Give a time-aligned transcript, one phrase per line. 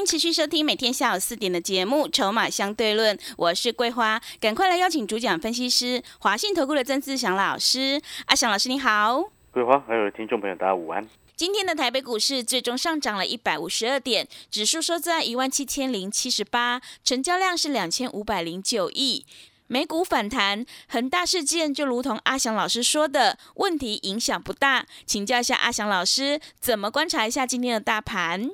[0.00, 8.00] 欢迎持续收听每天下午四点的节目《筹码相对论》，我是桂花，赶快来邀请主讲分析师华信投顾的曾志祥老师。
[8.24, 9.22] 阿祥老师你好，
[9.52, 11.06] 桂花还有听众朋友大家午安。
[11.36, 19.26] 今天的台北股市最终上涨了一百五十二点，指数收在一万七千零七十八，成交量是两千五百零九亿。
[19.66, 24.86] 美股反弹，恒大事件就如同阿祥老师说的，问题影响不大。
[25.04, 28.50] 请教一下阿祥老师，怎么观察一下今天的大盘？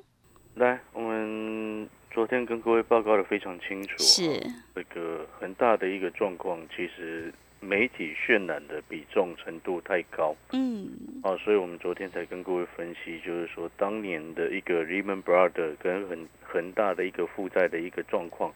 [0.57, 4.41] 来，我们昨天跟各位报告的非常清楚，是。
[4.75, 10.89] 这个很大的一个状况，其实媒体渲染的比重程度太高，嗯，
[11.23, 18.51] 啊，所以我们昨天才跟各位分析，就是说当年的一个 Lehman Brothers 跟很很大的一个负债的一个状况，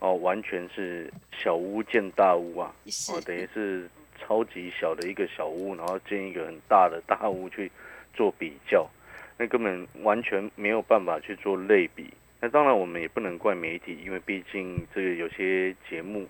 [0.00, 2.74] 哦，完全是小巫见大巫啊，
[3.12, 3.88] 哦，等于是
[4.18, 7.70] 超级小的一个小屋，然后建一个很大的大屋去
[8.12, 8.90] 做比较。
[9.36, 12.12] 那根本完全没有办法去做类比。
[12.40, 16.28] 那当然，我们也不能怪媒体，因为毕竟这个有些节目，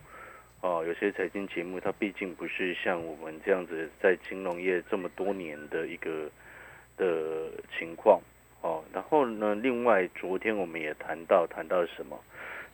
[0.61, 6.31] 哦，有些财经节目，它毕竟不是像我们这样子在金融业这么多年的一个
[6.97, 8.21] 的情况，
[8.61, 8.85] 哦。
[8.93, 12.19] 然后呢，另外昨天我们也谈到，谈到什么？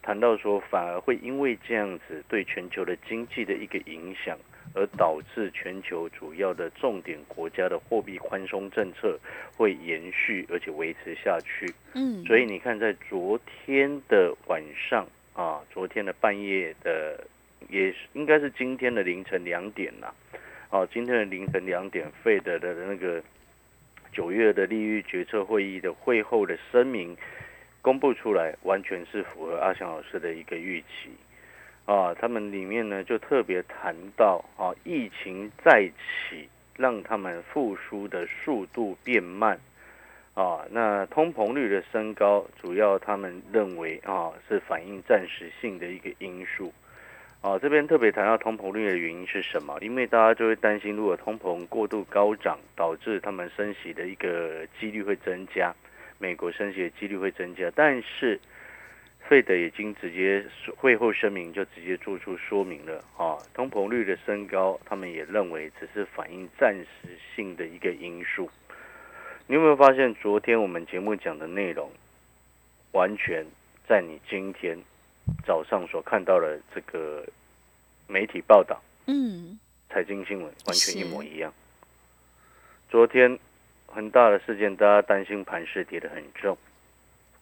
[0.03, 4.39] 谈到说，反而会因为这样子对全球的经济的一个影响。
[4.75, 9.19] 而导致全球主要的重点国家的货币宽松政策
[9.57, 11.73] 会延续，而且维持下去。
[11.95, 17.27] 嗯，所以你看，在昨天的晚上啊，昨天的半夜的，
[17.69, 20.15] 也应该是今天的凌晨两点啦。
[20.71, 23.21] 哦，今天的凌晨两点，费德的那个
[24.12, 27.17] 九月的利率决策会议的会后的声明
[27.83, 31.11] 公布出来，完全是符合阿翔老师的一个预期。
[31.87, 39.59] 啊，他们里面呢就特别谈到啊，疫情再起，让他们复苏的速度变慢，
[40.35, 46.73] 啊，那通膨率的升高，主要他们认为啊是反映暂时性的一个因素，
[47.41, 49.77] 啊，这边特别谈到通膨率的原因是什么？
[49.81, 55.75] 因为大家就会担心，如果通膨过度高涨，导致他们升息的一个几率会增加，
[56.19, 58.39] 美国升息的几率会增加，但是。
[59.31, 60.45] 费德已经直接
[60.77, 68.51] 会后声明就直接做出说明了啊，通膨率的升高，他们也认为只是反映暂时性的一个因素。
[69.47, 71.93] 你有没有发现，昨天我们节目讲的内容，
[72.91, 73.47] 完全
[73.87, 74.77] 在你今天
[75.47, 77.25] 早上所看到的这个
[78.09, 81.55] 媒体报道，嗯，财经新闻完全一模一样。
[82.89, 83.39] 昨天
[83.87, 86.59] 很大的事件，大家担心盘势跌得很重。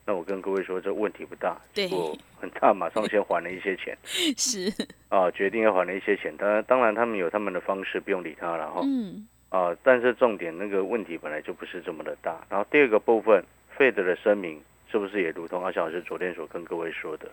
[0.09, 3.95] 那我跟各位说，这问题不大，结果很大，马上先还了一些钱，
[4.39, 4.73] 是
[5.11, 6.35] 啊，决定要还了一些钱。
[6.39, 8.81] 当然，当然他们有他们的方式，不用理他了哈。
[8.85, 12.43] 嗯啊，但是重点那个问题本来就不是这么的大。
[12.49, 13.45] 然后第二个部分
[13.77, 14.59] ，Fed 的声明
[14.91, 17.29] 是不是也如同阿小老师昨天所跟各位说的，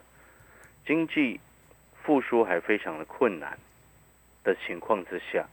[0.85, 1.39] 经济
[2.03, 3.57] 复苏还非常的困难
[4.43, 5.47] 的情况之下，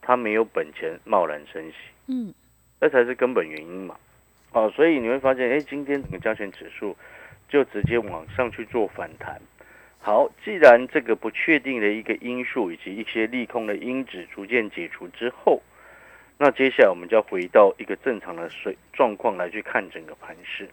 [0.00, 2.32] 他没有本钱贸然升息，嗯，
[2.80, 3.96] 那才是根本原因嘛。
[4.52, 6.94] 哦，所以你会发现，哎，今天整个加权指数
[7.48, 9.40] 就直接往上去做反弹。
[9.98, 15.62] 好，既然这个不确定的一个因素以及一些利空的因子逐渐解除之后，
[16.36, 20.68] 那接下来我们就要回到一个正常的水状况来去看整个盘势。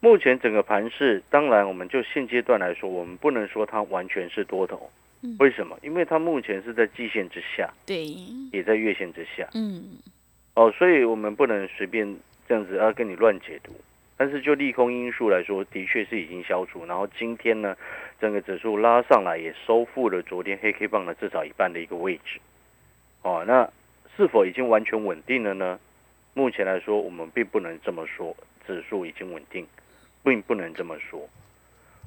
[0.00, 4.90] 目前整个盘势，当然我们就现阶段来说，我们不能说它完全是多头。
[5.38, 5.78] 为什么？
[5.82, 8.04] 因为它目前是在季线之下，对，
[8.52, 9.48] 也在月线之下。
[9.54, 9.98] 嗯，
[10.54, 12.16] 哦，所以我们不能随便。
[12.46, 13.72] 这样子要跟你乱解读，
[14.16, 16.84] 但是就利空因素来说，的确是已经消除。
[16.86, 17.76] 然后今天呢，
[18.20, 22.38] 整个指数拉上来，也收复了昨天黑 K 棒的至少一半的一个位置。
[23.22, 23.70] 哦，那
[24.16, 25.78] 是否已经完全稳定了呢？
[26.34, 28.36] 目前来说，我们并不能这么说，
[28.66, 29.66] 指数已经稳定，
[30.22, 31.28] 并不能这么说。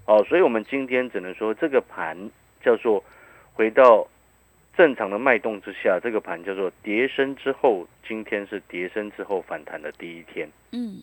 [0.06, 2.30] 哦，所以我们今天只能说，这个盘
[2.62, 3.04] 叫做
[3.54, 4.08] 回到。
[4.78, 10.48] 正常的脉动之下，这个盘叫做跌升之后，今天是跌升之后反弹的第一天。
[10.72, 11.02] 嗯，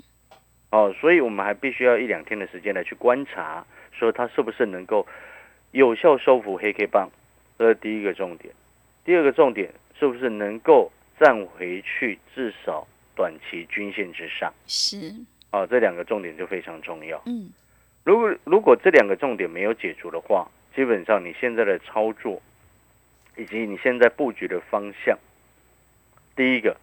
[0.71, 5.05] 哦，所以我们还必须要一两天的时间来去观察，说它是不是能够
[5.73, 7.11] 有效收复黑 K 棒，
[7.59, 8.55] 这是第一个重点。
[9.05, 12.87] 第二个重点是不是能够站回去，至少
[13.17, 14.55] 短期均线之上？
[14.69, 15.13] 是。
[15.51, 17.21] 哦，这两个重点就非常重要。
[17.27, 17.51] 嗯，
[18.05, 22.41] 如果如果这两个重点没有解除的话，基本上你现在的操作
[23.37, 25.19] 以及你现在布局的方向，
[26.37, 26.77] 第一个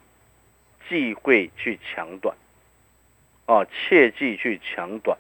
[0.90, 2.36] 忌讳去抢短，
[3.46, 5.18] 啊，切忌去抢短、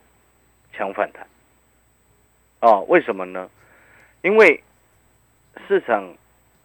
[0.73, 1.27] 抢反弹，
[2.59, 3.49] 啊，为什么呢？
[4.21, 4.61] 因为
[5.67, 6.13] 市场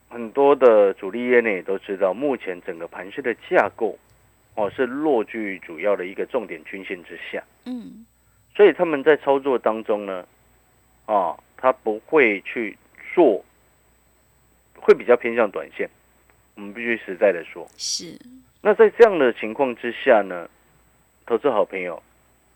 [0.09, 3.99] 很多的主力业内也都知道，目前整个盘势的架构，
[4.55, 7.43] 哦，是落居于主要的一个重点均线之下。
[7.65, 8.05] 嗯，
[8.55, 10.27] 所以他们在操作当中呢，
[11.07, 12.77] 啊，他不会去
[13.15, 13.45] 做，
[14.87, 15.91] 会比较偏向短线。
[16.55, 18.17] 我们必须实在的说，是，
[18.63, 20.49] 那在这样的情况之下呢，
[21.27, 22.01] 投资好朋友，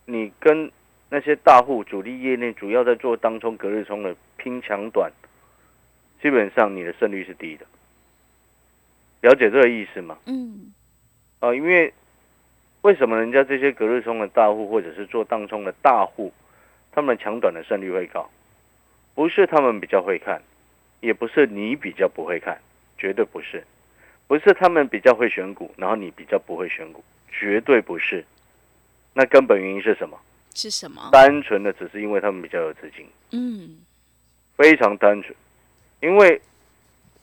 [0.05, 0.71] 你跟
[1.09, 5.11] 那些大户主力业内主要在做当冲、隔日冲的拼抢短，
[6.23, 7.67] 基本上你的胜率是低的。
[9.23, 10.17] 了解这个意思吗？
[10.27, 10.73] 嗯，
[11.41, 11.93] 啊，因为
[12.83, 16.33] 为什么人家这些隔日冲的大户或者是做当冲的大户，
[16.93, 18.31] 他们抢短的胜率会高？
[19.15, 20.41] 不是他们比较会看，
[21.01, 22.61] 也不是你比较不会看，
[22.97, 23.65] 绝对不是。
[24.27, 27.03] 不是他们比较会选股，然后你比较不会选股，
[27.33, 28.25] 绝对不是。
[29.13, 30.17] 那根本原因是什么？
[30.55, 31.09] 是什么？
[31.13, 33.79] 单纯的只是因为他们比较有资金，嗯，
[34.57, 35.35] 非常单纯。
[36.01, 36.41] 因为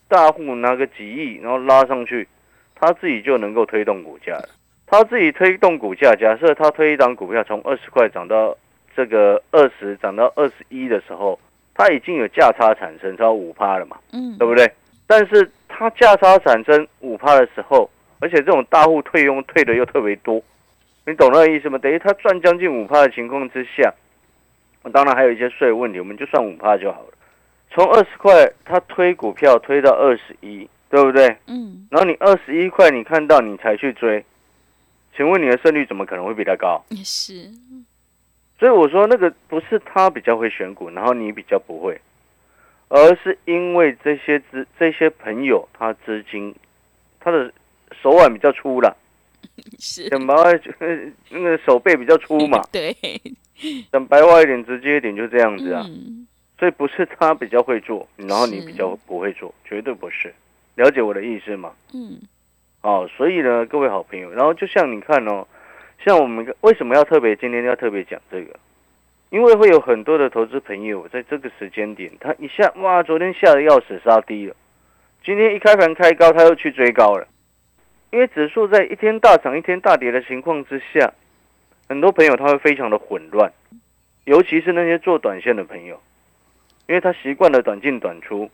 [0.07, 2.27] 大户拿个几亿，然后拉上去，
[2.75, 4.49] 他自己就能够推动股价了。
[4.85, 8.57] 他自己推动股价，假设他推一档股票从二十块涨到
[8.95, 11.39] 这个二十，涨到二十一的时候，
[11.77, 14.69] 他已经有价差产生超五趴了嘛，嗯，对不对？
[15.05, 17.89] 但是它价差产生五趴的时候，
[18.19, 20.41] 而且这种大户退佣退的又特别多，
[21.05, 21.77] 你懂那个意思吗？
[21.77, 23.93] 等于它赚将近五趴的情况之下，
[24.91, 27.09] 当然还有一些税问题，我们就算五趴就好了。
[27.69, 31.37] 从二十块它推股票推到二十一，对不对？
[31.45, 34.25] 嗯，然后你二十一块你看到你才去追，
[35.15, 36.83] 请问你的胜率怎么可能会比它高？
[36.89, 37.49] 也是，
[38.67, 41.97] 所以我说那个不是他比较会选股，然后你比较不会，
[42.89, 46.53] 而是因为这些资这些朋友他资金
[47.21, 47.49] 他的
[48.01, 48.93] 手腕比较粗了，
[49.79, 50.69] 是，讲白话就
[51.29, 52.93] 那个手背比较粗嘛， 对，
[53.89, 55.85] 讲白话一点直接一点就这样子啊。
[55.87, 56.27] 嗯，
[56.59, 60.33] 所以不是他比较会做，然后你比较不会做，绝对不是。
[60.75, 61.71] 了解我的意思吗？
[61.93, 62.19] 嗯，
[62.81, 65.47] 哦，所以呢，各位好朋友，然后就像你看哦，
[66.03, 68.59] 像我们为什么要特别今天要特别讲这个？
[69.29, 74.55] 因为会有很多的投资朋友在这个时间点，他一下哇，昨天吓得要死，杀低了，
[75.23, 77.27] 今天一开盘开高，他又去追高了。
[78.09, 81.13] 因为指数在一天大涨一天大跌的情况之下，
[81.89, 83.51] 很多朋友他会非常的混乱，
[84.23, 86.01] 尤其是那些做短线的朋友，
[86.87, 88.49] 因为他习惯了短进短出，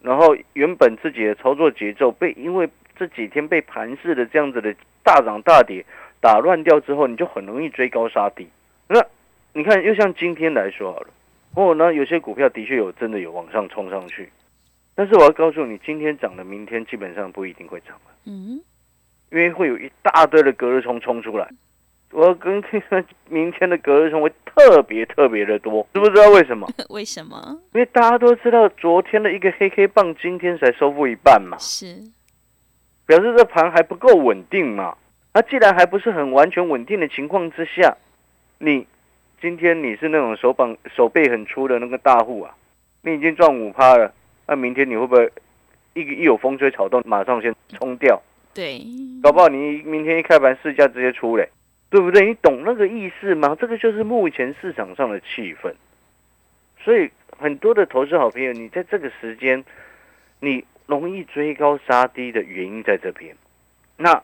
[0.00, 2.66] 然后原本自己的操作节奏被因为
[2.98, 5.84] 这几天被盘势的这样子的大涨大跌
[6.20, 8.48] 打乱掉之后，你就很容易追高杀低。
[8.88, 9.04] 那
[9.52, 11.08] 你看，又像今天来说好了，
[11.54, 14.30] 哦，那有些股票的确有真的有往上冲上去，
[14.94, 18.60] 但是我要告诉你，今天涨的，明天基本上不一定会涨了，嗯，
[19.30, 21.48] 因为会有一大堆的隔日冲冲出来。
[22.12, 22.60] 我要跟
[23.28, 26.68] 明天的隔日冲会特别特别的多，知不知道为什么？
[26.90, 27.56] 为什么？
[27.72, 32.02] 因为大家都知道，昨天的一个黑黑棒，今天才收复一半嘛，是，
[33.06, 34.96] 表示这盘还不够稳定嘛。
[35.32, 37.96] 那既然还不是很完全稳定的情况之下，
[38.58, 38.86] 你
[39.40, 42.54] 今天你是那种手绑手背很粗的那个大户啊，
[43.02, 44.12] 你已经赚五趴了，
[44.46, 45.32] 那明天你会不会
[45.94, 48.20] 一一有风吹草动，马上先冲掉？
[48.52, 48.82] 对，
[49.22, 51.48] 搞不好你明天一开盘市价直接出嘞，
[51.88, 52.26] 对不对？
[52.26, 53.56] 你懂那个意思吗？
[53.60, 55.72] 这个就是目前市场上的气氛。
[56.82, 57.08] 所以
[57.38, 59.64] 很多的投资好朋友，你在这个时间，
[60.40, 63.36] 你容易追高杀低的原因在这边。
[63.96, 64.20] 那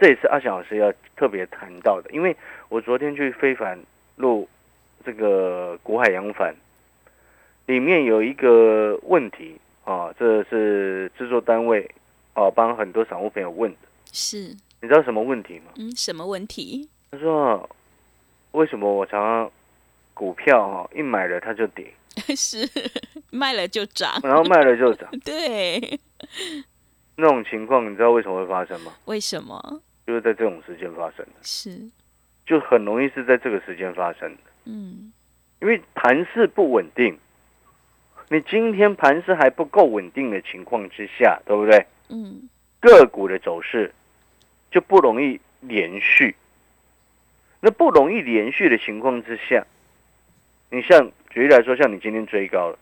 [0.00, 2.34] 这也是阿翔老师要特别谈到的，因为
[2.70, 3.78] 我昨天去非凡
[4.16, 4.48] 录
[5.04, 6.56] 这个古海洋反，
[7.66, 11.86] 里面有一个问题啊，这是制作单位
[12.32, 13.78] 啊帮很多散户朋友问的，
[14.10, 15.72] 是，你知道什么问题吗？
[15.76, 16.88] 嗯，什么问题？
[17.10, 17.68] 他说
[18.52, 19.52] 为什么我常常
[20.14, 21.92] 股票哈、一买了它就跌，
[22.34, 22.66] 是，
[23.30, 26.00] 卖了就涨，然后卖了就涨， 对，
[27.16, 28.94] 那种情况你知道为什么会发生吗？
[29.04, 29.82] 为什么？
[30.10, 31.70] 就是在这种时间发生的，是，
[32.44, 34.40] 就很容易是在这个时间发生的。
[34.64, 35.12] 嗯，
[35.60, 37.16] 因为盘势不稳定，
[38.28, 41.86] 你今天盘势还不够稳定的情况之下，对不对？
[42.08, 42.48] 嗯，
[42.80, 43.94] 个股的走势
[44.72, 46.34] 就不容易连续。
[47.60, 49.64] 那不容易连续的情况之下，
[50.70, 52.76] 你像举例来说，像你今天追高了，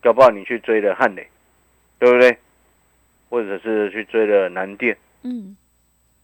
[0.00, 1.26] 搞不好你去追了汉磊，
[1.98, 2.38] 对不对？
[3.28, 5.56] 或者是去追了南电，嗯，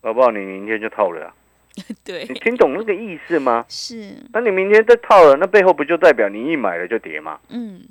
[0.00, 1.34] 搞不好你明天就套了啊。
[2.04, 3.64] 对你，听懂那个意思吗？
[3.68, 7.38] 是，那你明天再套了，那背后不就代表你一买了就跌吗？
[7.50, 7.82] 嗯，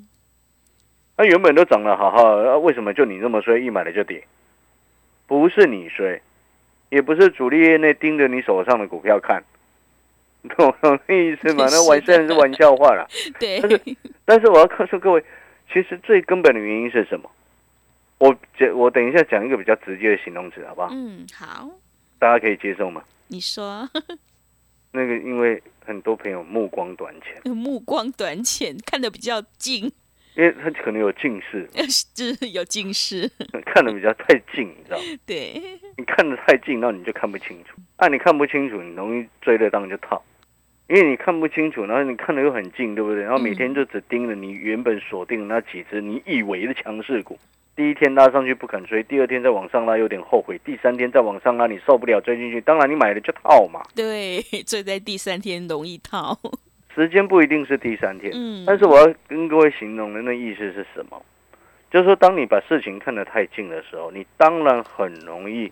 [1.18, 4.26] 那原本都涨得好好的，那为什么就你这么衰，一买了就跌？
[5.26, 6.22] 不是你衰，
[6.90, 9.42] 也不是主力业内盯着你手上的股票看，
[10.58, 11.66] 懂懂那意思吗？
[11.72, 13.08] 那玩虽然是玩笑话了，
[13.40, 13.62] 对，
[14.26, 15.24] 但是我要告诉各位，
[15.72, 17.32] 其实最根本的原因是什么？
[18.18, 20.90] 我讲，我等一下讲一个比较直接的形容词，好不好？
[20.92, 21.70] 嗯，好，
[22.19, 23.03] 大家可以接受吗？
[23.27, 23.88] 你说，
[24.91, 29.83] 那个，因为很多朋友目光短浅， 目光短浅，看得比较近，
[30.36, 31.69] 因为他可能有近视，
[32.13, 33.29] 就 是有近视，
[33.65, 35.03] 看的比较太近，你知道吗？
[35.25, 35.62] 对，
[35.97, 37.75] 你看的太近，那你就看不清楚。
[37.97, 40.24] 啊，你看不清楚，你容易追得当就套，
[40.88, 43.21] 因为你看不清楚，然后你看的又很近，对不对？
[43.24, 47.38] 然后每天就只盯着你原本锁定的那几只你以为的强势股。
[47.77, 53.84] 第一天拉上去不肯追，第二天再往上拉有点后悔，第三天再往上拉你受不了追进去，当然你买了就套嘛。
[53.96, 56.36] 对，追在第三天容易套，
[56.96, 61.24] 时间不一定是第三天，嗯，但是我要跟各位形容的那意思是什么？
[61.91, 65.72] 就是说，当你把事情看得太近的时候，你当然很容易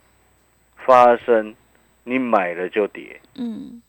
[0.86, 1.56] 发生
[2.04, 3.20] 你买了就跌。
[3.36, 3.82] 嗯，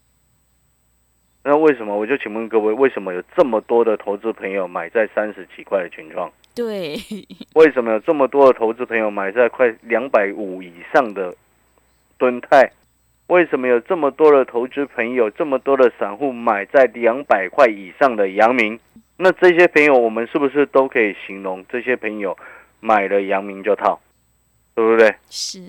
[1.44, 1.94] 那为什么？
[1.94, 6.32] 我就请问各位，为什么有这么多的投资朋友买在三十几块的群创？
[6.56, 6.96] 对，
[7.54, 11.36] 为什么有这么多的投资朋友买在快两百五以上的
[12.16, 12.72] 吨泰？
[13.26, 18.78] 为什么有这么多的投资朋友、这么多的散户买在两百块以上的阳明？
[19.18, 22.36] 那这些朋友，我们是不是都可以形容这些朋友
[22.80, 24.00] 买了阳明就套，
[24.74, 25.14] 对不对？
[25.28, 25.60] 是，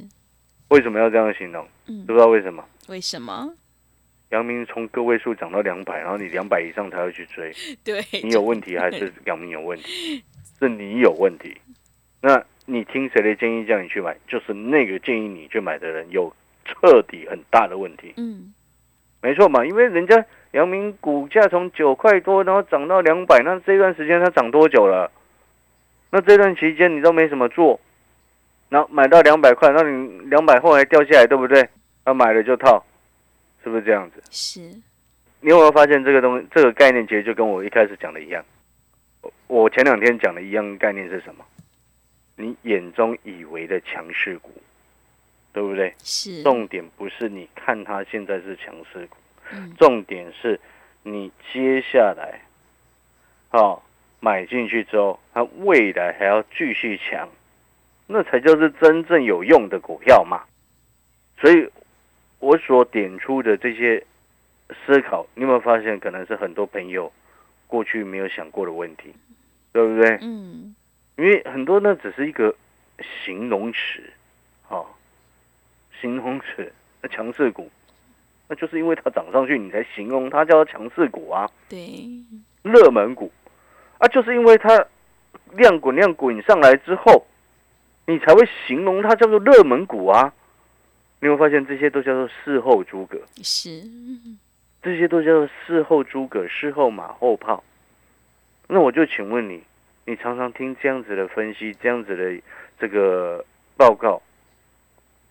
[0.69, 1.67] 为什么要这样形容？
[1.87, 2.63] 嗯知，不知道为什么？
[2.87, 3.53] 为什么？
[4.29, 7.51] 阳明从个位数涨到两百，然后你两百以上才会去追，
[7.83, 10.23] 对，你有问题还是阳明有问题？
[10.59, 11.55] 是你有问题。
[12.21, 14.17] 那你听谁的建议叫你去买？
[14.27, 16.33] 就是那个建议你去买的人有
[16.65, 18.53] 彻底很大的问题，嗯，
[19.21, 19.65] 没错嘛？
[19.65, 25.09] 因为人家阳明股价从九块多，然后涨到两百，那这段时间它涨多久了？
[26.09, 27.79] 那这段期间你都没什么做，
[28.69, 31.69] 然后买到两百块，那你两百后来掉下来，对不对？
[32.05, 32.83] 那买了就套，
[33.63, 34.21] 是不是这样子？
[34.29, 34.59] 是，
[35.41, 38.43] 你有没有发现这个东这个概念其实就跟我一开始讲的一样？
[39.47, 41.45] 我我前两天讲的一样概念是什么？
[42.35, 44.51] 你眼中以为的强势股，
[45.51, 45.93] 对不对？
[46.03, 49.17] 是，重点不是你看它现在是强势股，
[49.51, 50.59] 嗯，重点是
[51.01, 52.41] 你接下来，
[53.51, 53.81] 哦，
[54.19, 57.27] 买进去之后，它未来还要继续强，
[58.05, 60.43] 那才叫是真正有用的股票嘛。
[61.39, 61.67] 所以，
[62.39, 64.05] 我所点出的这些
[64.85, 67.11] 思考，你有没有发现，可能是很多朋友
[67.65, 69.13] 过去没有想过的问题，
[69.71, 70.17] 对不对？
[70.21, 70.75] 嗯，
[71.17, 72.55] 因为很多那只是一个
[73.25, 73.77] 形容词，
[74.69, 74.85] 哦，
[76.01, 76.71] 形容词，
[77.01, 77.69] 那强势股，
[78.47, 82.07] 那就是因为它涨上去，你才形容它叫强势股啊，对，
[82.63, 83.31] 热门股，
[83.97, 84.85] 啊，就是因为它
[85.51, 87.25] 量滚量滚上来之后，
[88.05, 90.33] 你才会形容它叫做热门股啊。
[91.19, 93.81] 你会发现这些都叫做事后诸葛，是，
[94.83, 97.63] 这些都叫做事后诸葛、事后马后炮。
[98.67, 99.63] 那我就请问你，
[100.05, 102.41] 你常常听这样子的分析，这样子的
[102.79, 103.43] 这个
[103.75, 104.21] 报告，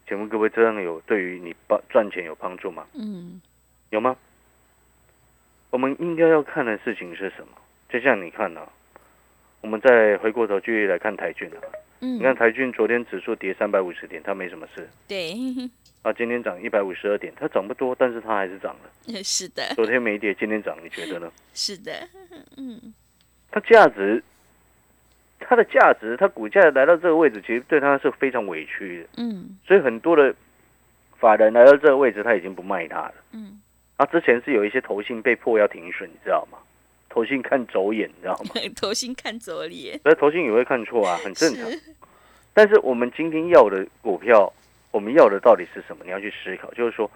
[0.09, 2.87] 请问各位，这样有对于你帮赚钱有帮助吗？
[2.95, 3.41] 嗯，
[3.91, 4.17] 有吗？
[5.71, 7.49] 我们应该要看的事情是什么？
[7.89, 8.67] 就像你看啊、
[9.61, 11.61] 我们再回过头去来看台骏啊，
[12.01, 15.35] 嗯，你看台骏昨天指数跌三百五十点，它没什么事对，
[16.03, 18.91] 啊，今天涨一百五十二点，它涨不多，但是它还是涨了。
[19.23, 21.31] 是的，昨天没跌，今天涨，你觉得呢？
[21.53, 22.09] 是的，
[22.57, 22.95] 嗯，
[23.51, 24.23] 它价值，
[25.41, 29.09] 它的价值，它股价来到这个位置，其实对它是非常委屈的。
[29.17, 30.35] 嗯，所以很多的
[31.19, 33.15] 法人来到这个位置，他已经不卖它了。
[33.33, 33.61] 嗯，
[33.97, 36.59] 啊，之前是有一些投信被迫要停损，你知道吗？
[37.09, 38.51] 投信看走眼，你知道吗？
[38.79, 41.65] 投信看走眼，所以投信也会看错啊，很正常。
[42.53, 44.53] 但是我们今天要的股票，
[44.91, 46.05] 我们要的到底是什么？
[46.05, 47.11] 你要去思考，就是说，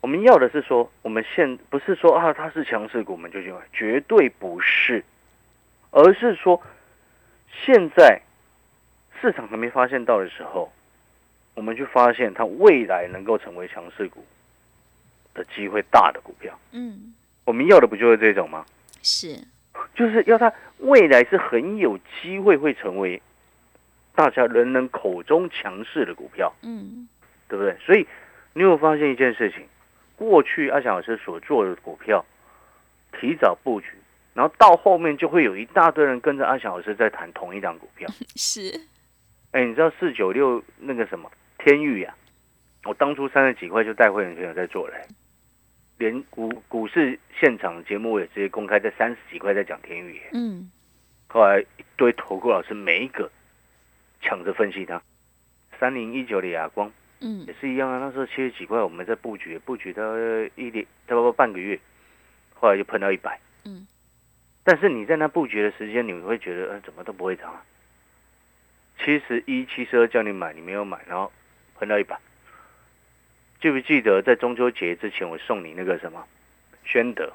[0.00, 5.04] 我们要的是说，我们现不是说啊，它是强势股，我们就去买，绝对不是，
[5.94, 6.60] 而是说，
[7.64, 8.20] 现在
[9.20, 10.72] 市场还没发现到的时候，
[11.54, 14.24] 我们去发现它未来能够成为强势股
[15.32, 18.66] 的机会大的股票，嗯，我们要的不就是这种吗？
[19.04, 19.38] 是，
[19.94, 23.22] 就是要它未来是很有机会会成为
[24.16, 27.08] 大家人人口中强势的股票，嗯，
[27.46, 27.76] 对不对？
[27.86, 28.04] 所以
[28.52, 29.64] 你有发现一件事情？
[30.16, 32.24] 过去阿翔老师所做的股票，
[33.12, 33.88] 提早布局，
[34.34, 38.08] 然后到后面就会有一大堆人跟着阿翔老师在谈同一档股票。
[38.36, 38.60] 是，
[39.52, 42.14] 哎，你知道四九六那个什么天域呀、
[42.84, 45.06] 我当初三十几块就带会员朋友在做嘞，
[45.98, 50.70] 连股股市现场节目我也直接公开在三十几块在讲天域，嗯，
[51.28, 53.30] 后来一堆投顾老师每一个
[54.20, 55.00] 抢着分析它，
[55.78, 57.44] 三零一九的亚光嗯。
[57.46, 60.02] 也是一样啊，那时候七十几块我们在布局，布局到
[60.56, 61.78] 一点差不多半个月，
[62.52, 63.86] 后来就碰到一百，嗯，
[64.64, 67.62] 但是你在那布局的时间，你会觉得，呃，怎么都不会涨啊？
[68.98, 71.30] 七十一、七十二叫你买，你没有买，然后
[71.78, 72.18] 喷到一百。
[73.60, 76.26] 记不记得在中秋节之前，我送你那个什么
[76.84, 77.32] 宣德，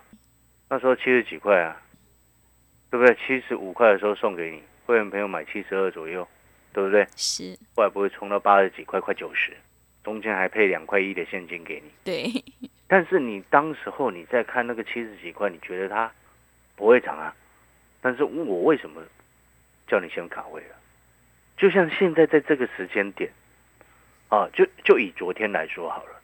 [0.70, 1.82] 那时候七十几块啊，
[2.90, 3.16] 对不对？
[3.16, 6.28] 七十五块的时候送给你，会员朋友买七十二左右，
[6.74, 7.08] 对不对？
[7.16, 9.54] 是，后来不会冲到八十几块，快九十，
[10.04, 11.92] 中间还配两块一的现金给你。
[12.04, 12.44] 对，
[12.88, 16.12] 但是你当时候你在看那个七十几块，你觉得它
[16.80, 17.36] 不会涨啊？
[18.00, 19.02] 但是我为什么
[19.86, 20.74] 叫你先卡位啊？
[21.58, 23.30] 就像现在在这个时间点，
[24.30, 26.22] 啊，就就以昨天来说好了，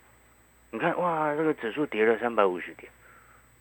[0.72, 2.90] 你看哇，这个指数跌了三百五十点，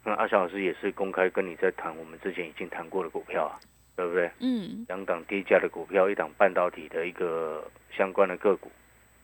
[0.05, 3.59] 那阿翔老师也是公开跟你在谈我们之前已经谈过的股票啊，
[3.97, 4.31] 对不对？
[4.39, 8.71] 嗯两档低价的股票，一档半导体的一个相关的个股，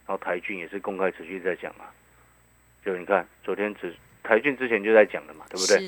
[0.05, 1.87] 然后台骏也是公开持续在讲啊。
[2.83, 5.79] 就你看，昨天只台骏之前就在讲了嘛，对不对？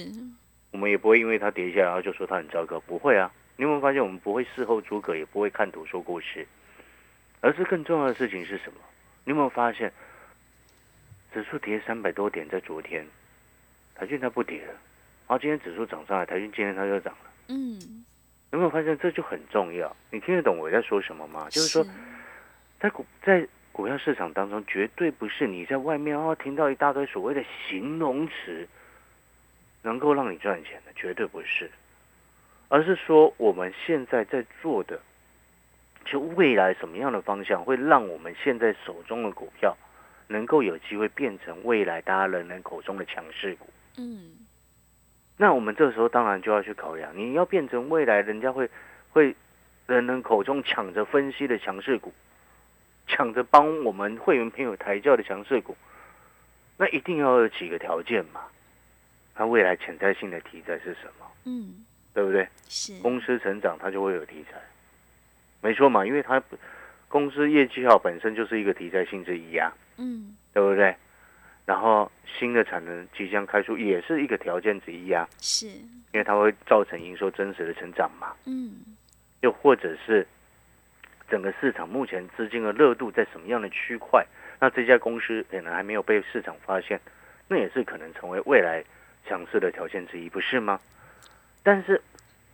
[0.74, 3.32] 是，我们也不会因为它跌下来，然后就说它很糟糕，不会啊。
[3.56, 6.48] 你有没有发现，我们不会事后诸葛，也不会看图说故事，
[7.42, 8.80] 而是更重要的事情是什么？
[9.26, 9.94] 你有没有发现，
[11.32, 13.06] 指数跌三百多点，在昨天，
[13.96, 17.32] 台骏它不跌了，然后今天指数涨上来，台骏今天它又涨了。
[17.50, 18.04] 嗯，
[18.52, 19.96] 有没有发现这就很重要？
[20.10, 21.48] 你听得懂我在说什么吗？
[21.52, 21.86] 就是说，
[22.80, 28.68] 在股在股票市场当中，绝对不是你在外面哦听到一大堆所谓的形容词，
[29.84, 31.70] 能够让你赚钱的，绝对不是，
[32.70, 35.00] 而是说我们现在在做的，
[36.06, 39.78] 就未来什么样的方向会让我们现在手中的股票
[40.28, 43.68] 能够有机会变成未来大家人人口中的强势股。
[43.98, 44.32] 嗯
[45.36, 48.70] 那我们这时候当然就要去考量，你要变成未来人家会
[49.10, 49.36] 会
[49.88, 52.14] 人人口中抢着分析的强势股，
[53.08, 55.76] 抢着帮我们会员朋友抬轿的强势股，
[56.78, 58.42] 那一定要有几个条件嘛。
[59.36, 61.26] 它未来潜在性的题材是什么？
[61.46, 62.48] 嗯，对不对？
[62.68, 64.62] 是，公司成长它就会有题材，
[65.62, 66.42] 没错嘛，因为它
[67.08, 70.96] 公司业绩好本身就是一个题材性之一啊，嗯对不对？
[71.66, 75.28] 然后新的产能即将开出也是一个条件之一啊。
[75.40, 78.76] 是，因为它会造成营收真实的成长嘛，嗯
[79.42, 80.26] 又或者是
[81.30, 84.26] 整个市场目前资金的热度在什么样的区块，
[84.60, 87.00] 那这家公司可能还没有被市场发现，
[87.48, 88.84] 那也是可能成为未来
[89.28, 90.80] 强势的条件之一，不是吗？
[91.64, 92.02] 但是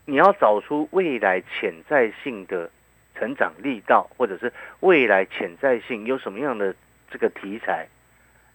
[0.05, 2.69] 你要找出未来潜在性的
[3.15, 6.75] 成长力道，或者是未来潜在性有什么样的
[7.09, 7.87] 这个题材，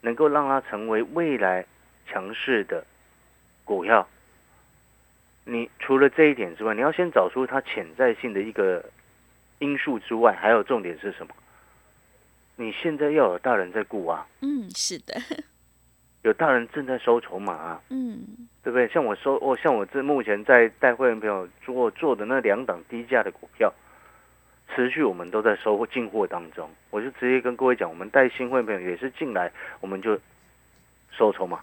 [0.01, 1.67] 能够让它成为未来
[2.07, 2.85] 强势的
[3.65, 4.09] 股票，
[5.45, 8.85] 你除了这一点之外，你要先找出它潜在性的一个
[9.59, 11.35] 因素之外，还有重点是什么？
[12.57, 15.21] 你现在要有大人在顾啊，嗯，是的，
[16.25, 18.19] 有大人正在收筹码啊，嗯
[18.63, 18.89] 对不对？
[18.89, 23.71] 像我收，我像我这目前在带会员朋友做做的那两档低价的股票，
[24.75, 26.69] 持续我们都在收进货当中。
[26.89, 30.19] 我就直接跟各位讲，我们带新会员朋友也是进来，我们就
[31.11, 31.61] 收筹码，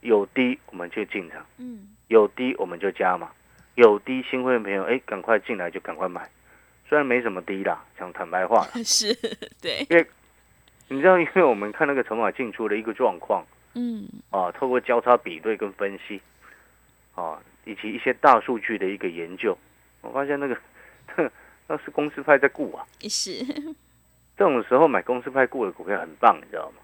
[0.00, 1.44] 有低我们就进场。
[1.58, 3.30] 嗯有低我们就加嘛，
[3.74, 6.26] 有低新会员朋友哎，赶快进来就赶快买，
[6.88, 9.12] 虽然没什么低啦，讲坦白话啦， 是，
[9.60, 10.06] 对，因为
[10.88, 16.20] 你知道，因为我们看那个筹码进出的一个状况嗯啊，透过交叉比对跟分析
[17.14, 19.56] 啊，以及一些大数据的一个研究，
[20.02, 20.56] 我发现那个
[21.66, 23.44] 那是公司派在顾啊，是，
[24.36, 26.76] 这种时候买公司派顾的股票很棒，你知道吗？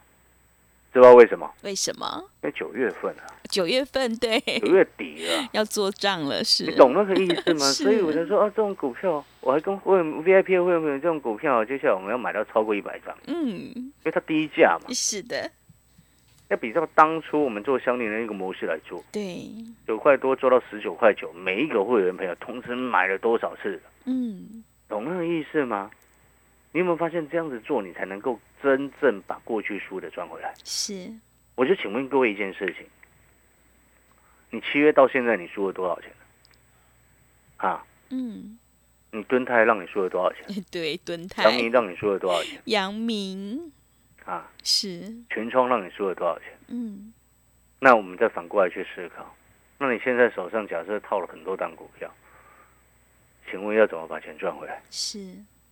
[0.93, 1.51] 知道为什么？
[1.65, 2.25] 为什么？
[2.43, 5.49] 因为九月份啊，九月份对，九月底了。
[5.53, 7.67] 要做账了，是，你懂那个意思吗？
[7.73, 15.51] 所以我就说啊，这种股票，我还跟会员 VIP 的会员朋友，这种股票，接下来我们要买到超过一百张，嗯，因为它低价嘛，是的，
[16.55, 19.49] 要比较当初我们做相邻的一个模式来做，对，
[19.87, 25.91] 九块多做到十九块九，每一个会员朋友同时买了多少次，嗯懂那个意思吗？
[26.73, 30.55] 你有没有发现这样子做，你才能够真正把过去输的赚回来？
[30.65, 31.13] 是，
[31.57, 32.87] 我就请问各位一件事情，
[34.51, 36.11] 你七月到现在你输了多少钱？
[37.57, 38.59] 啊，嗯，
[39.11, 40.63] 你蹲泰让你输了多少钱？
[40.71, 42.61] 对，蹲泰阳，明让你输了多少钱？
[42.67, 43.73] 阳明
[44.25, 46.49] 啊，是，全窗让你输了多少钱？
[46.69, 47.13] 嗯
[47.79, 49.37] 那我们再反过来去思考，
[49.79, 52.11] 那你现在手上假设套了很多档股票，
[53.51, 54.81] 请问要怎么把钱赚回来？
[54.91, 55.19] 是，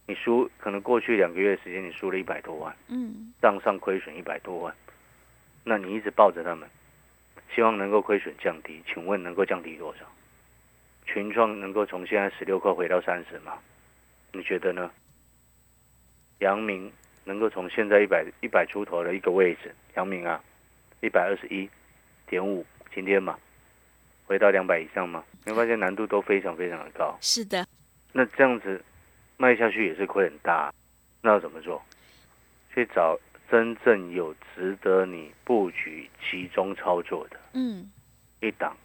[0.06, 4.74] 你输可能过去两个月时间你输了一百多万，嗯账上亏损一百多万，
[5.64, 6.68] 那你一直抱着他们，
[7.54, 10.04] 希望能够亏损降低，请问能够降低多少？
[11.06, 13.58] 群创能够从现在十六块回到三十吗？
[14.32, 14.90] 你觉得呢？
[16.40, 16.92] 杨明
[17.24, 20.42] 能够从现在一百一百出头的一个位置，阳明啊，
[21.00, 21.68] 一百二十一
[22.26, 23.38] 点五，今天嘛，
[24.26, 25.24] 回到两百以上吗？
[25.44, 27.16] 你会发现难度都非常非常的高。
[27.20, 27.66] 是的，
[28.12, 28.82] 那这样子
[29.36, 30.72] 卖下去也是亏很大，
[31.20, 31.82] 那要怎么做？
[32.74, 33.18] 去找
[33.50, 37.90] 真正有值得你布局、集中操作的，嗯，
[38.40, 38.76] 一档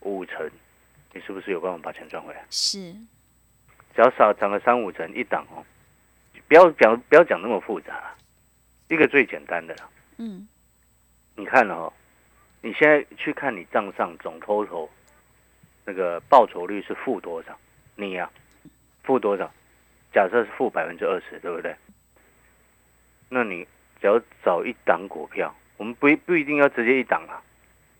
[0.00, 0.48] 五成，
[1.12, 2.44] 你是不是有办法把钱赚回来？
[2.50, 2.92] 是，
[3.94, 5.64] 只要少涨个三五成一档哦，
[6.50, 8.12] 不要讲不要讲那么复杂啦，
[8.88, 9.88] 一个最简单的啦。
[10.18, 10.48] 嗯，
[11.36, 11.92] 你看了哦，
[12.60, 14.88] 你现在去看你账上总 total
[15.84, 17.56] 那个报酬率是负多少？
[17.94, 18.28] 你呀、
[19.04, 19.48] 负多少？
[20.12, 21.72] 假设是负百分之二十，对不对？
[23.28, 23.64] 那你
[24.00, 27.40] 只要找一档股票，我们不一不一定要直接一档啊，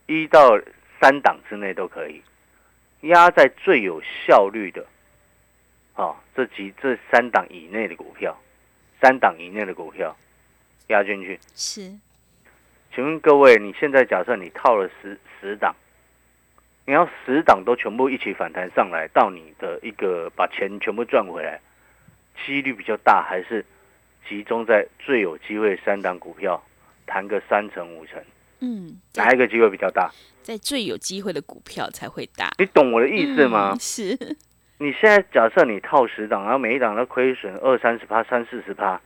[0.06, 0.58] 一到
[1.00, 2.20] 三档之内都可以，
[3.02, 4.84] 压在最有效率的，
[5.94, 8.36] 啊，这几这三档以内的股票，
[9.00, 10.16] 三档以内的股票
[10.88, 11.38] 压进去。
[11.54, 11.92] 是，
[12.94, 15.74] 请问各位，你现在假设你套了十十档，
[16.86, 21.60] 你要十档都全部一起反弹上来，到你的一个把钱全部赚回来，
[22.46, 23.64] 几率比较大，还是
[24.28, 26.62] 集中在最有机会三档股票，
[27.06, 28.22] 谈个三成五成，
[28.60, 30.10] 嗯，哪一个机会比较大？
[30.42, 33.72] 在最有机会的股票才会大，你懂我的意思吗？
[33.74, 34.36] 嗯是，
[34.82, 38.98] 你现在假设你套十档，然后每一档都亏损二三十趴、三四十趴，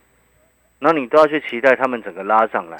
[0.79, 2.77] 然后你都要去期待他们整个拉上来，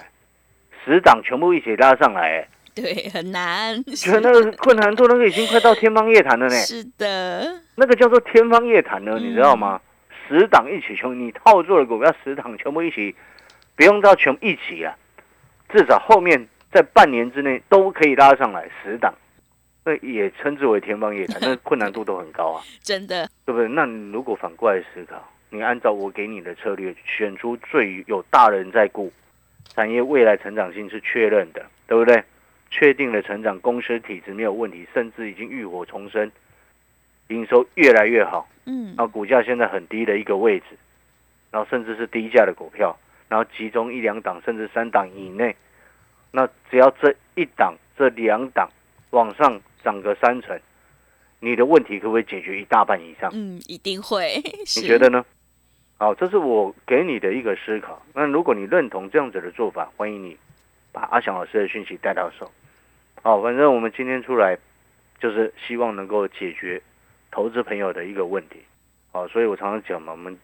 [0.86, 9.82] 十档全部一起拉上来、哎对，很难，觉得那个困难度那个已经快到天方夜谭了呢，是的，那个叫做天方夜谭了，嗯你知道吗？
[10.30, 13.14] 十档一起全，你套住的股票十档全部一起，
[13.76, 14.96] 不用到全部一起啊，
[15.68, 19.14] 至少后面在半年之内都可以拉上来十档，
[19.86, 23.68] 那也称之为天方夜谭，那 困难度都很高啊， 真的，对不对？
[23.70, 29.14] 那你如果反过来思考，你按照我给你的策略，选出最有大人在顾，
[29.70, 32.24] 产业未来成长性是确认的，对不对？
[32.72, 36.30] 确定了成长，公司体质没有问题，甚至已经浴火重生，
[37.28, 40.66] 营收越来越好，嗯然，后股价现在很低的一个位置，
[41.52, 42.98] 然后甚至是低价的股票，
[43.30, 45.56] 然后集中一两档甚至三档以内，
[46.32, 48.68] 那只要这一档、这两档
[49.12, 50.60] 往上涨个三成，
[51.40, 53.30] 你的问题可不可以解决一大半以上？
[53.34, 54.42] 嗯，一定会，
[54.76, 55.24] 你觉得呢？
[55.98, 58.02] 好，这是我给你的一个思考。
[58.16, 60.36] 那如果你认同这样子的做法，欢迎你
[60.92, 62.52] 把阿翔老师的讯息带到手。
[63.22, 64.58] 好，反正我们今天出来
[65.22, 66.82] 就是希望能够解决
[67.32, 68.58] 投资朋友的一个问题。
[69.12, 70.38] 好，所以我常常讲嘛，我们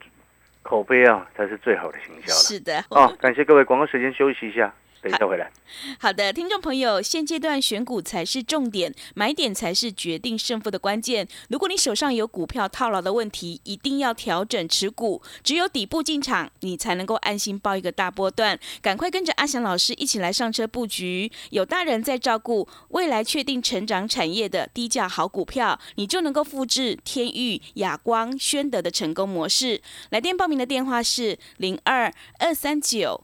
[0.61, 2.39] 口碑啊才是最好的行销了。
[2.39, 5.51] 是的，哦，感谢各位，广告时间休息一下，等一下回来。
[5.99, 11.27] 好的，听众朋友，现阶段选股才是重点，买点才是决定胜负的关键。
[11.49, 18.59] 如果你手上有股票套牢的问题，一定要调整持股，只有底部进场，你才能够安心报一个大波段。
[18.81, 29.81] 赶快跟着阿翔老师一起来上车布局，有大人在照顾，未来确定成长产业的低价好股票，你就能够复制天域、亚光、宣德的成功模式。
[30.11, 33.23] 来电报名的电话是零二二三九。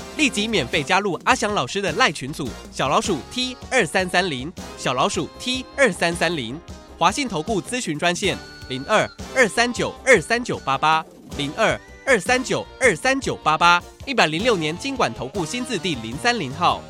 [0.17, 6.59] 立即免费加入阿翔老师的赖群组，小老鼠 T 二三三零，小老鼠 T 二三三零，
[6.97, 8.37] 华信投顾咨询专线
[8.69, 11.03] 零二二三九二三九八八
[11.37, 16.81] 零二二三九二三九八八，一百零六年经管投顾新字第零三零号。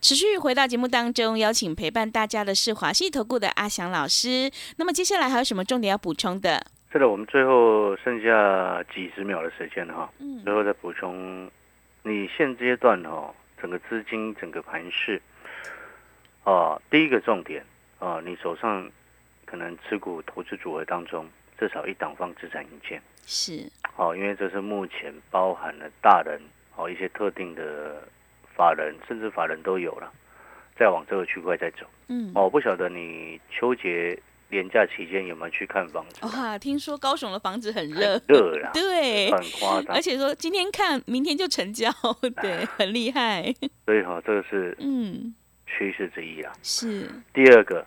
[0.00, 4.50] 持续回到节目当中，邀请陪伴大家的是华信投顾的阿翔老师。
[4.76, 6.64] 那么接下来还有什么重点要补充的？
[6.92, 11.50] 是的，我们最后剩下几十秒的时间哈，嗯最后再补充，
[12.06, 15.20] 你现阶段哈，整个资金整个盘势，
[16.44, 17.64] 啊，第一个重点
[17.98, 18.88] 啊，你手上
[19.44, 26.40] 可能持股投资组合当中至少一档放资产引荐，是，哦，因为这是目前包含了大人
[26.76, 28.00] 哦一些特定的
[28.54, 30.12] 法人，甚至法人都有了，
[30.78, 31.84] 再往这个区块再走。
[32.06, 34.16] 嗯，哦，我不晓得你秋节
[34.48, 36.24] 连假期间有没有去看房子？
[36.26, 40.00] 哇，听说高雄的房子很热，热啦， 对，很夸张而。
[40.00, 41.90] 且说今天看，明天就成交，
[42.40, 43.52] 对，很厉害。
[43.84, 45.34] 所以哈、这个是嗯，
[45.66, 46.52] 趋势之一啊。
[46.62, 47.84] 是，第二个，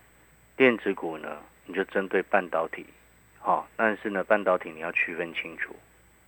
[0.57, 2.85] 电子股呢，你就针对半导体，
[3.39, 5.73] 好，但是呢，半导体你要区分清楚，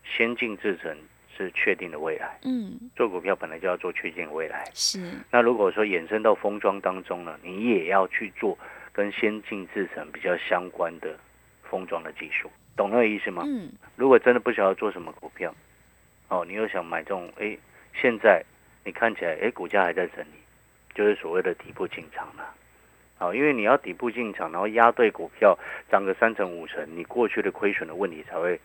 [0.05, 0.95] 先进制程
[1.35, 4.69] 是确定的未来，嗯，做股票本来就要做确定的未来。
[4.73, 8.57] 是，那如果说衍生到封装当中呢，你也要去做
[8.93, 11.17] 跟先进制程比较相关的
[11.63, 13.43] 封装的技术，懂那个意思吗？
[13.45, 15.53] 嗯，如果真的不晓得做什么股票，
[16.27, 17.57] 哦，你又想买这种，哎，
[17.93, 18.43] 现在
[18.83, 20.39] 你看起来，哎，股价还在整理，
[20.93, 22.53] 就是所谓的底部进场了。
[23.17, 25.57] 好，因为你要底部进场，然后压对股票
[25.91, 28.59] 涨个三成五成，你过去的亏损的问题才会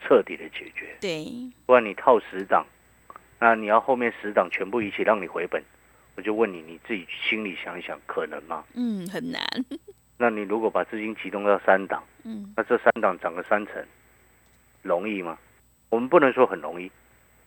[0.00, 0.96] 彻底的解决。
[1.00, 1.26] 对，
[1.66, 2.64] 不然你套十档，
[3.38, 5.62] 那你要后面十档全部一起让你回本，
[6.18, 8.64] 我就问你，你自己心里想一想，可能吗？
[8.74, 9.40] 嗯，很难，
[10.18, 13.74] 那你如果把资金集中到三档，嗯，那这三档涨个三成，
[14.82, 15.38] 容易吗？
[15.90, 16.90] 我们不能说很容易，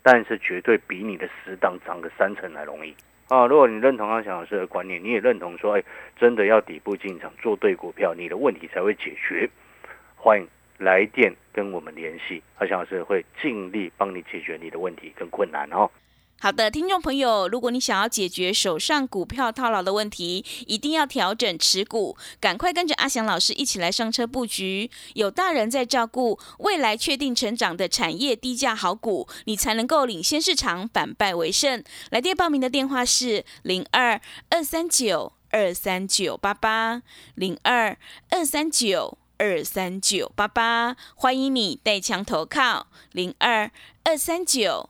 [0.01, 2.95] 但是绝对比你的十档涨个三成还容易
[3.27, 3.45] 啊！
[3.45, 5.83] 如果你认同阿翔老师的观念，你也认同说，哎，
[6.17, 9.49] 真的要底部进场做对股票，你的问题才会解决。
[10.15, 15.91] 欢迎来电跟我们联系，阿翔老师会尽力帮你解决你的问题跟困难哦。
[16.43, 24.89] 好的，听众朋友，如果你想要解决手上股票套牢的问题，一定要调整持股，赶快跟着阿翔老师一起来上车布局。
[25.13, 31.83] 有大人在照顾，未来确定成长的产业低价好股，你才能够领先市场，反败为胜。
[32.09, 37.03] 来电报名的电话是零二二三九二三九八八
[37.35, 37.95] 零二
[38.31, 43.69] 二三九二三九八八，欢迎你带枪投靠零二
[44.03, 44.89] 二三九。